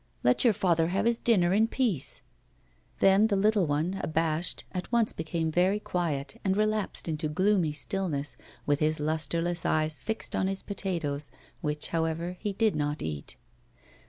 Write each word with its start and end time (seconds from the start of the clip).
'Let 0.23 0.43
your 0.43 0.53
father 0.53 0.87
have 0.87 1.05
his 1.05 1.19
dinner 1.19 1.53
in 1.53 1.67
peace.' 1.67 2.23
Then 2.97 3.27
the 3.27 3.35
little 3.35 3.67
one, 3.67 3.99
abashed, 4.03 4.63
at 4.71 4.91
once 4.91 5.13
became 5.13 5.51
very 5.51 5.79
quiet, 5.79 6.41
and 6.43 6.57
relapsed 6.57 7.07
into 7.07 7.29
gloomy 7.29 7.71
stillness, 7.71 8.35
with 8.65 8.79
his 8.79 8.99
lustreless 8.99 9.63
eyes 9.63 9.99
fixed 9.99 10.35
on 10.35 10.47
his 10.47 10.63
potatoes, 10.63 11.29
which, 11.61 11.89
however, 11.89 12.35
he 12.39 12.51
did 12.53 12.75
not 12.75 13.03
eat. 13.03 13.37